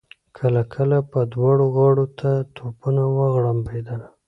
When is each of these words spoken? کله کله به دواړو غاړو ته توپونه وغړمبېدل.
کله 0.37 0.61
کله 0.75 0.97
به 1.09 1.21
دواړو 1.33 1.65
غاړو 1.75 2.05
ته 2.19 2.29
توپونه 2.55 3.03
وغړمبېدل. 3.17 4.01